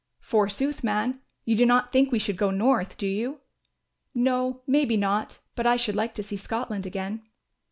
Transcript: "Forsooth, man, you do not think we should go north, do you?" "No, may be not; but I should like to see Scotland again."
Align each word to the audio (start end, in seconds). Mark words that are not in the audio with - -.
"Forsooth, 0.19 0.83
man, 0.83 1.21
you 1.45 1.55
do 1.55 1.63
not 1.63 1.91
think 1.91 2.11
we 2.11 2.17
should 2.17 2.35
go 2.35 2.49
north, 2.49 2.97
do 2.97 3.05
you?" 3.05 3.41
"No, 4.15 4.63
may 4.65 4.83
be 4.83 4.97
not; 4.97 5.37
but 5.53 5.67
I 5.67 5.75
should 5.75 5.95
like 5.95 6.15
to 6.15 6.23
see 6.23 6.37
Scotland 6.37 6.87
again." 6.87 7.21